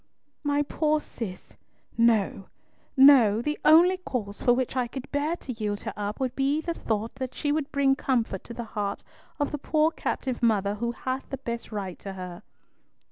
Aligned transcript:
"My 0.43 0.63
poor 0.63 0.99
Cis! 0.99 1.57
No, 1.95 2.45
no! 2.97 3.39
The 3.39 3.59
only 3.63 3.97
cause 3.97 4.41
for 4.41 4.51
which 4.51 4.75
I 4.75 4.87
could 4.87 5.11
bear 5.11 5.35
to 5.35 5.53
yield 5.53 5.81
her 5.81 5.93
up 5.95 6.19
would 6.19 6.35
be 6.35 6.59
the 6.59 6.73
thought 6.73 7.13
that 7.17 7.35
she 7.35 7.51
would 7.51 7.71
bring 7.71 7.95
comfort 7.95 8.43
to 8.45 8.53
the 8.55 8.63
heart 8.73 9.03
of 9.39 9.51
the 9.51 9.59
poor 9.59 9.91
captive 9.91 10.41
mother 10.41 10.73
who 10.73 10.91
hath 10.91 11.29
the 11.29 11.37
best 11.37 11.71
right 11.71 11.99
to 11.99 12.13
her." 12.13 12.41